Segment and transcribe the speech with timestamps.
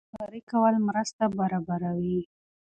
[0.13, 2.19] خبرې کول مرسته برابروي.